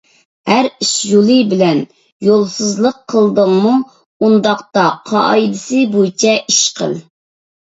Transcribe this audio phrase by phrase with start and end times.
[0.51, 1.81] ھەر ئىش يولى بىلەن.
[2.29, 3.75] يولسىزلىق قىلدىڭمۇ،
[4.25, 6.99] ئۇنداقتا قائىدىسى بويىچە ئىش قىل.